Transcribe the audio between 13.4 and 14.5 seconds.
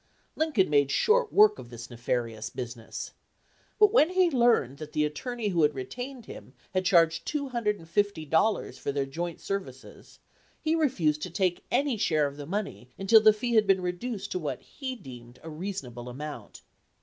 had been reduced to